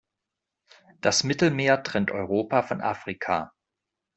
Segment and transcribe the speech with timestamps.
[1.01, 3.53] Das Mittelmeer trennt Europa von Afrika.